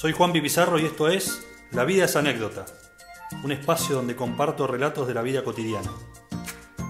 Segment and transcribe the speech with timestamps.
[0.00, 2.64] Soy Juan Pizarro y esto es La vida es anécdota,
[3.44, 5.90] un espacio donde comparto relatos de la vida cotidiana.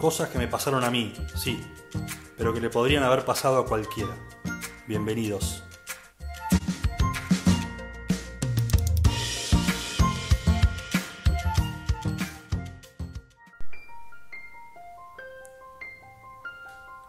[0.00, 1.60] Cosas que me pasaron a mí, sí,
[2.38, 4.16] pero que le podrían haber pasado a cualquiera.
[4.86, 5.64] Bienvenidos.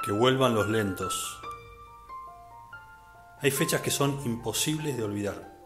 [0.04, 1.39] Que vuelvan los lentos.
[3.40, 5.60] Hay fechas que son imposibles de olvidar.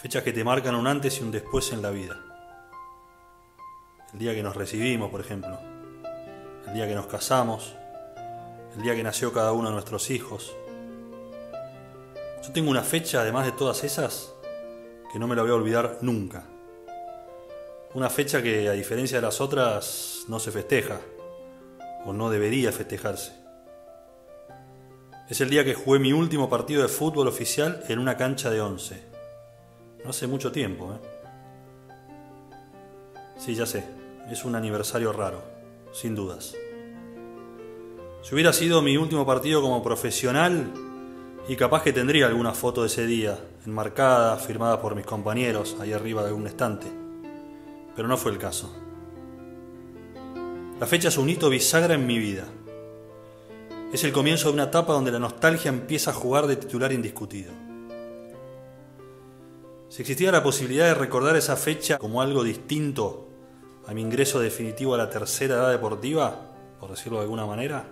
[0.00, 2.18] Fechas que te marcan un antes y un después en la vida.
[4.14, 5.60] El día que nos recibimos, por ejemplo.
[6.66, 7.74] El día que nos casamos.
[8.74, 10.56] El día que nació cada uno de nuestros hijos.
[12.42, 14.32] Yo tengo una fecha, además de todas esas,
[15.12, 16.44] que no me la voy a olvidar nunca.
[17.92, 20.98] Una fecha que, a diferencia de las otras, no se festeja,
[22.06, 23.34] o no debería festejarse.
[25.28, 28.62] Es el día que jugué mi último partido de fútbol oficial en una cancha de
[28.62, 29.09] once.
[30.04, 30.98] No hace mucho tiempo, ¿eh?
[33.36, 33.84] Sí, ya sé,
[34.30, 35.42] es un aniversario raro,
[35.92, 36.54] sin dudas.
[38.22, 40.72] Si hubiera sido mi último partido como profesional,
[41.48, 45.92] y capaz que tendría alguna foto de ese día, enmarcada, firmada por mis compañeros, ahí
[45.92, 46.86] arriba de algún estante.
[47.96, 48.70] Pero no fue el caso.
[50.78, 52.44] La fecha es un hito bisagra en mi vida.
[53.92, 57.52] Es el comienzo de una etapa donde la nostalgia empieza a jugar de titular indiscutido.
[59.90, 63.26] Si existía la posibilidad de recordar esa fecha como algo distinto
[63.88, 67.86] a mi ingreso definitivo a la tercera edad deportiva, por decirlo de alguna manera,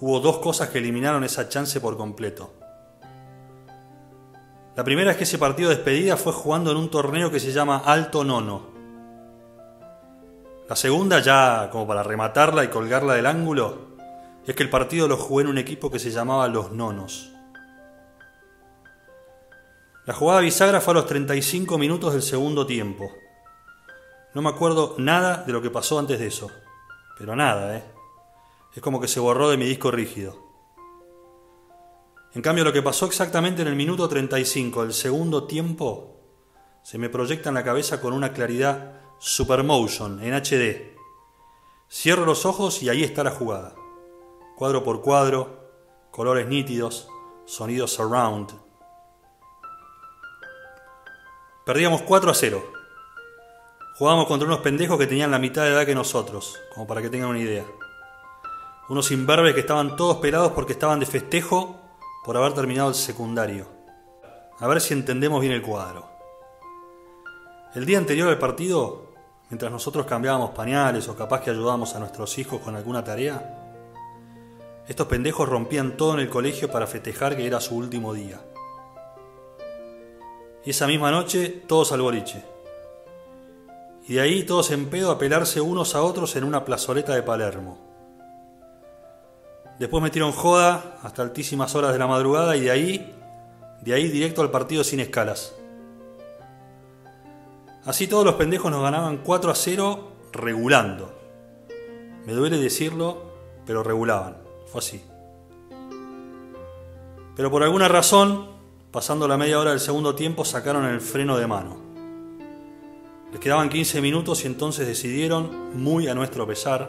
[0.00, 2.52] hubo dos cosas que eliminaron esa chance por completo.
[4.76, 7.52] La primera es que ese partido de despedida fue jugando en un torneo que se
[7.52, 8.66] llama Alto Nono.
[10.68, 13.96] La segunda, ya como para rematarla y colgarla del ángulo,
[14.46, 17.32] es que el partido lo jugué en un equipo que se llamaba Los Nonos.
[20.06, 23.12] La jugada bisagra fue a los 35 minutos del segundo tiempo.
[24.34, 26.48] No me acuerdo nada de lo que pasó antes de eso.
[27.18, 27.84] Pero nada, ¿eh?
[28.72, 30.46] Es como que se borró de mi disco rígido.
[32.34, 36.20] En cambio, lo que pasó exactamente en el minuto 35 del segundo tiempo
[36.84, 40.96] se me proyecta en la cabeza con una claridad supermotion en HD.
[41.90, 43.74] Cierro los ojos y ahí está la jugada.
[44.54, 45.68] Cuadro por cuadro,
[46.12, 47.08] colores nítidos,
[47.44, 48.65] sonidos surround.
[51.66, 52.64] Perdíamos 4 a 0.
[53.96, 57.10] Jugábamos contra unos pendejos que tenían la mitad de edad que nosotros, como para que
[57.10, 57.64] tengan una idea.
[58.88, 61.74] Unos imberbes que estaban todos pelados porque estaban de festejo
[62.24, 63.66] por haber terminado el secundario.
[64.60, 66.08] A ver si entendemos bien el cuadro.
[67.74, 69.14] El día anterior al partido,
[69.50, 73.74] mientras nosotros cambiábamos pañales o capaz que ayudábamos a nuestros hijos con alguna tarea,
[74.86, 78.40] estos pendejos rompían todo en el colegio para festejar que era su último día.
[80.66, 82.44] Y esa misma noche, todos al boliche.
[84.08, 87.22] Y de ahí todos en pedo a pelarse unos a otros en una plazoleta de
[87.22, 87.78] Palermo.
[89.78, 93.14] Después metieron joda hasta altísimas horas de la madrugada y de ahí,
[93.82, 95.54] de ahí directo al partido sin escalas.
[97.84, 101.16] Así todos los pendejos nos ganaban 4 a 0 regulando.
[102.24, 103.22] Me duele decirlo,
[103.64, 104.38] pero regulaban.
[104.66, 105.04] Fue así.
[107.36, 108.55] Pero por alguna razón,
[108.96, 111.76] pasando la media hora del segundo tiempo, sacaron el freno de mano.
[113.30, 116.88] Les quedaban 15 minutos y entonces decidieron, muy a nuestro pesar,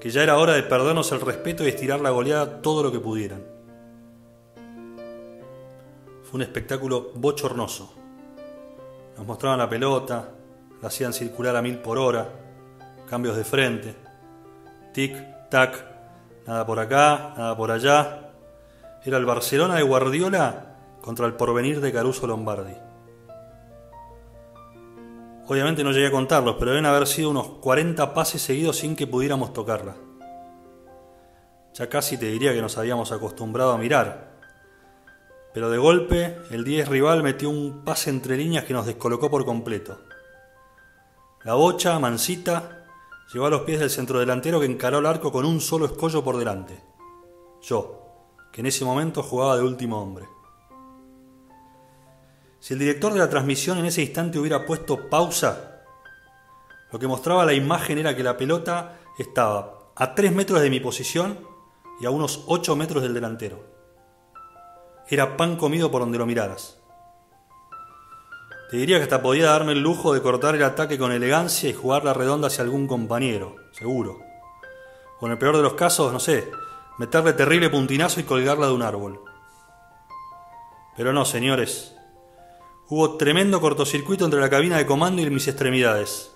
[0.00, 3.00] que ya era hora de perdernos el respeto y estirar la goleada todo lo que
[3.00, 3.44] pudieran.
[6.22, 7.92] Fue un espectáculo bochornoso.
[9.18, 10.30] Nos mostraban la pelota,
[10.80, 12.30] la hacían circular a mil por hora,
[13.06, 13.94] cambios de frente,
[14.94, 15.84] tic, tac,
[16.46, 18.30] nada por acá, nada por allá.
[19.04, 20.68] Era el Barcelona de Guardiola
[21.08, 22.74] contra el porvenir de Caruso Lombardi.
[25.46, 29.06] Obviamente no llegué a contarlos, pero deben haber sido unos 40 pases seguidos sin que
[29.06, 29.96] pudiéramos tocarla.
[31.72, 34.36] Ya casi te diría que nos habíamos acostumbrado a mirar.
[35.54, 39.46] Pero de golpe, el 10 rival metió un pase entre líneas que nos descolocó por
[39.46, 39.98] completo.
[41.42, 42.84] La bocha, mansita,
[43.32, 46.36] llegó a los pies del centrodelantero que encaró el arco con un solo escollo por
[46.36, 46.78] delante.
[47.62, 48.02] Yo,
[48.52, 50.26] que en ese momento jugaba de último hombre.
[52.60, 55.84] Si el director de la transmisión en ese instante hubiera puesto pausa,
[56.90, 60.80] lo que mostraba la imagen era que la pelota estaba a 3 metros de mi
[60.80, 61.38] posición
[62.00, 63.64] y a unos 8 metros del delantero.
[65.08, 66.78] Era pan comido por donde lo miraras.
[68.70, 71.74] Te diría que hasta podía darme el lujo de cortar el ataque con elegancia y
[71.74, 74.18] jugar la redonda hacia algún compañero, seguro.
[75.20, 76.50] O en el peor de los casos, no sé,
[76.98, 79.22] meterle terrible puntinazo y colgarla de un árbol.
[80.96, 81.97] Pero no, señores,
[82.90, 86.32] Hubo tremendo cortocircuito entre la cabina de comando y mis extremidades.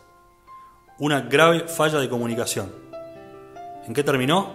[0.99, 2.71] Una grave falla de comunicación.
[3.87, 4.53] ¿En qué terminó?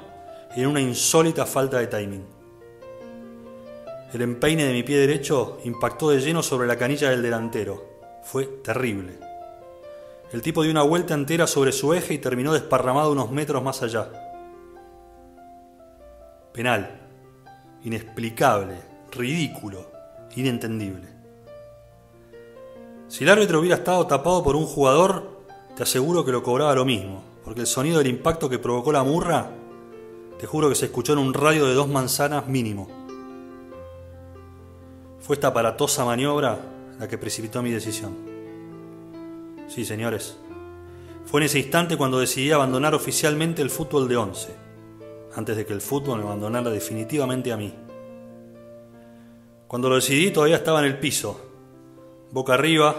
[0.55, 2.23] En una insólita falta de timing.
[4.13, 7.83] El empeine de mi pie derecho impactó de lleno sobre la canilla del delantero.
[8.21, 9.17] Fue terrible.
[10.31, 13.81] El tipo dio una vuelta entera sobre su eje y terminó desparramado unos metros más
[13.81, 14.07] allá.
[16.53, 16.91] Penal.
[17.83, 18.75] Inexplicable.
[19.11, 19.91] Ridículo.
[20.35, 21.16] Inentendible.
[23.07, 25.37] Si el árbitro hubiera estado tapado por un jugador,
[25.75, 29.03] te aseguro que lo cobraba lo mismo, porque el sonido del impacto que provocó la
[29.03, 29.49] murra,
[30.37, 32.87] te juro que se escuchó en un radio de dos manzanas mínimo.
[35.21, 36.59] Fue esta aparatosa maniobra
[36.99, 38.13] la que precipitó mi decisión.
[39.67, 40.37] Sí, señores.
[41.25, 44.55] Fue en ese instante cuando decidí abandonar oficialmente el fútbol de once,
[45.35, 47.73] antes de que el fútbol me abandonara definitivamente a mí.
[49.67, 51.46] Cuando lo decidí todavía estaba en el piso,
[52.37, 52.95] boca arriba,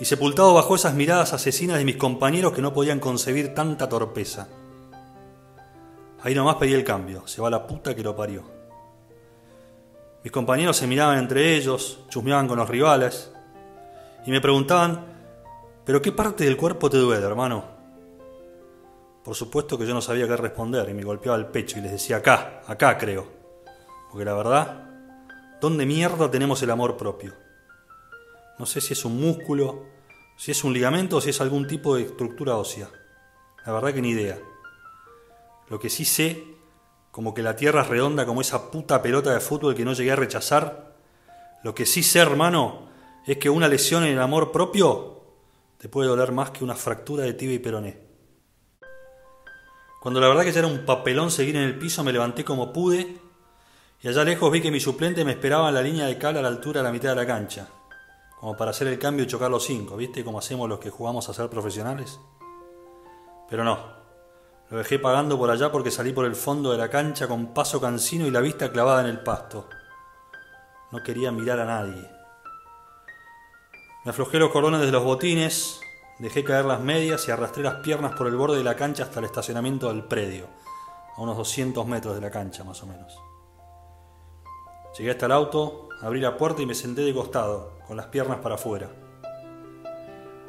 [0.00, 4.48] y sepultado bajo esas miradas asesinas de mis compañeros que no podían concebir tanta torpeza.
[6.22, 8.42] Ahí nomás pedí el cambio, se va la puta que lo parió.
[10.22, 13.30] Mis compañeros se miraban entre ellos, chusmeaban con los rivales,
[14.26, 15.14] y me preguntaban
[15.84, 17.62] pero ¿qué parte del cuerpo te duele, hermano?
[19.22, 21.92] Por supuesto que yo no sabía qué responder y me golpeaba el pecho y les
[21.92, 23.26] decía acá, acá creo.
[24.10, 24.88] Porque la verdad,
[25.60, 27.43] ¿dónde mierda tenemos el amor propio?
[28.58, 29.86] No sé si es un músculo,
[30.36, 32.88] si es un ligamento o si es algún tipo de estructura ósea.
[33.66, 34.38] La verdad que ni idea.
[35.68, 36.44] Lo que sí sé,
[37.10, 40.12] como que la tierra es redonda como esa puta pelota de fútbol que no llegué
[40.12, 40.94] a rechazar,
[41.62, 42.88] lo que sí sé, hermano,
[43.26, 45.22] es que una lesión en el amor propio
[45.78, 47.98] te puede doler más que una fractura de tibia y peroné.
[50.00, 52.72] Cuando la verdad que ya era un papelón seguir en el piso, me levanté como
[52.72, 53.16] pude
[54.02, 56.42] y allá lejos vi que mi suplente me esperaba en la línea de cal a
[56.42, 57.66] la altura de la mitad de la cancha,
[58.44, 60.22] como para hacer el cambio y chocar los cinco, ¿viste?
[60.22, 62.20] Como hacemos los que jugamos a ser profesionales.
[63.48, 63.78] Pero no,
[64.68, 67.80] lo dejé pagando por allá porque salí por el fondo de la cancha con paso
[67.80, 69.70] cansino y la vista clavada en el pasto.
[70.92, 72.06] No quería mirar a nadie.
[74.04, 75.80] Me aflojé los cordones de los botines,
[76.18, 79.20] dejé caer las medias y arrastré las piernas por el borde de la cancha hasta
[79.20, 80.48] el estacionamiento del predio,
[81.16, 83.18] a unos 200 metros de la cancha más o menos.
[84.98, 88.38] Llegué hasta el auto, abrí la puerta y me senté de costado, con las piernas
[88.38, 88.90] para afuera.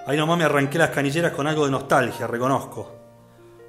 [0.06, 2.92] Ahí nomás me arranqué las canilleras con algo de nostalgia, reconozco,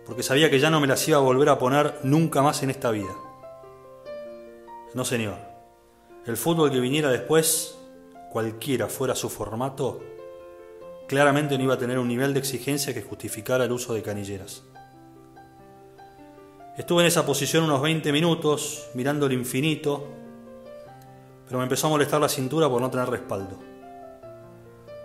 [0.05, 2.71] porque sabía que ya no me las iba a volver a poner nunca más en
[2.71, 3.15] esta vida.
[4.95, 5.37] No, señor.
[6.27, 7.79] El fútbol que viniera después
[8.31, 10.03] cualquiera fuera su formato,
[11.07, 14.65] claramente no iba a tener un nivel de exigencia que justificara el uso de canilleras.
[16.77, 20.09] Estuve en esa posición unos 20 minutos, mirando el infinito,
[21.47, 23.57] pero me empezó a molestar la cintura por no tener respaldo.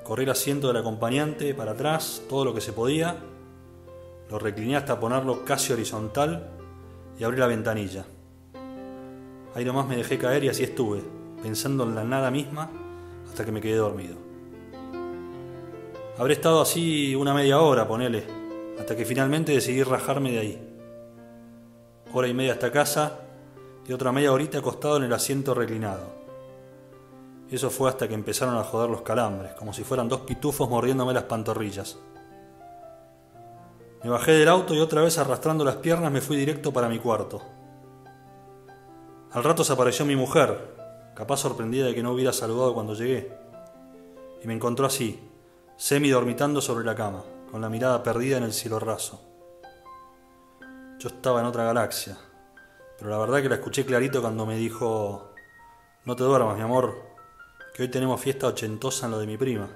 [0.04, 3.16] Corrí el asiento del acompañante para atrás, todo lo que se podía,
[4.30, 6.50] lo recliné hasta ponerlo casi horizontal
[7.20, 8.06] y abrí la ventanilla.
[9.54, 11.02] Ahí nomás me dejé caer y así estuve,
[11.44, 12.70] pensando en la nada misma
[13.30, 14.16] hasta que me quedé dormido.
[16.18, 18.24] Habré estado así una media hora, ponele,
[18.80, 20.78] hasta que finalmente decidí rajarme de ahí.
[22.14, 23.20] Hora y media hasta casa
[23.88, 26.21] y otra media horita acostado en el asiento reclinado.
[27.52, 31.14] Eso fue hasta que empezaron a joder los calambres, como si fueran dos pitufos mordiéndome
[31.14, 31.98] las pantorrillas.
[34.02, 36.98] Me bajé del auto y otra vez arrastrando las piernas me fui directo para mi
[36.98, 37.42] cuarto.
[39.34, 40.76] Al rato se apareció mi mujer,
[41.14, 43.38] capaz sorprendida de que no hubiera saludado cuando llegué.
[44.42, 45.20] Y me encontró así,
[45.76, 49.22] semi dormitando sobre la cama, con la mirada perdida en el cielo raso.
[51.00, 52.18] Yo estaba en otra galaxia,
[52.98, 55.34] pero la verdad que la escuché clarito cuando me dijo,
[56.06, 57.11] no te duermas, mi amor,
[57.74, 59.68] que hoy tenemos fiesta ochentosa en lo de mi prima.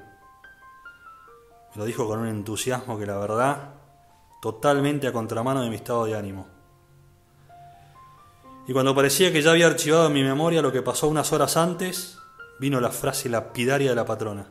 [1.73, 3.73] Me lo dijo con un entusiasmo que la verdad,
[4.41, 6.47] totalmente a contramano de mi estado de ánimo.
[8.67, 11.55] Y cuando parecía que ya había archivado en mi memoria lo que pasó unas horas
[11.55, 12.17] antes,
[12.59, 14.47] vino la frase lapidaria de la patrona.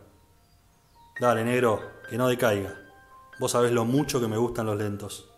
[1.21, 2.75] Dale, negro, que no decaiga.
[3.41, 5.34] Vos sabés lo mucho que me gustan los lentos.